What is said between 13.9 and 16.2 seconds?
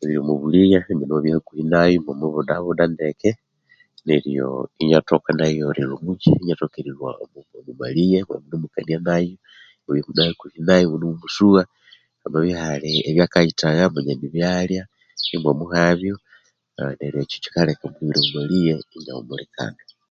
manya nibyalya imwamuhabyo